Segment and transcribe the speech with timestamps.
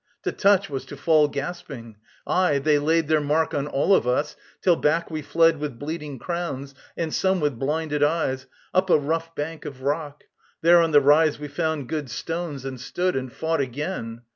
[0.23, 1.97] To touch was to fall gasping!
[2.25, 6.17] Aye, they laid Their mark on all of us, till back we fled With bleeding
[6.17, 10.23] crowns, and some with blinded eyes, Up a rough bank of rock.
[10.63, 14.23] There on the rise We found good stones and stood, and fought again.